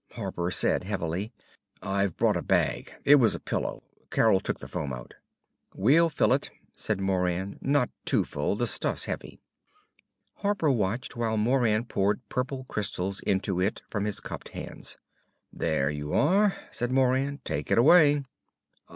[0.13, 1.31] Harper said heavily;
[1.83, 2.91] "I've brought a bag.
[3.05, 3.83] It was a pillow.
[4.09, 5.13] Carol took the foam out."
[5.75, 7.59] "We'll fill it," said Moran.
[7.61, 8.55] "Not too full.
[8.55, 9.41] The stuff's heavy."
[10.37, 14.97] Harper watched while Moran poured purple crystals into it from his cupped hands.
[15.53, 17.39] "There you are," said Moran.
[17.43, 18.23] "Take it away."